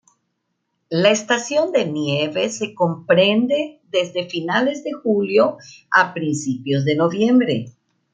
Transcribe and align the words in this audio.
La 0.89 1.11
estación 1.11 1.71
de 1.71 1.85
nieve 1.85 2.49
se 2.49 2.73
comprende 2.73 3.81
desde 3.91 4.27
finales 4.27 4.83
de 4.83 4.93
julio 4.93 5.57
a 5.91 6.15
principios 6.15 6.85
de 6.85 6.95
noviembre. 6.95 7.71